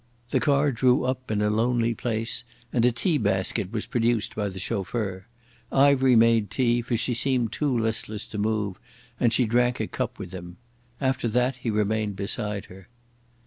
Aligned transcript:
The 0.31 0.39
car 0.39 0.71
drew 0.71 1.03
up 1.05 1.29
in 1.29 1.43
a 1.43 1.51
lonely 1.51 1.93
place, 1.93 2.43
and 2.73 2.83
a 2.85 2.91
tea 2.91 3.19
basket 3.19 3.71
was 3.71 3.85
produced 3.85 4.33
by 4.35 4.49
the 4.49 4.57
chauffeur. 4.57 5.27
Ivery 5.71 6.15
made 6.15 6.49
tea, 6.49 6.81
for 6.81 6.97
she 6.97 7.13
seemed 7.13 7.51
too 7.51 7.77
listless 7.77 8.25
to 8.29 8.39
move, 8.39 8.79
and 9.19 9.31
she 9.31 9.45
drank 9.45 9.79
a 9.79 9.85
cup 9.85 10.17
with 10.17 10.31
him. 10.33 10.57
After 10.99 11.27
that 11.27 11.57
he 11.57 11.69
remained 11.69 12.15
beside 12.15 12.65
her. 12.65 12.87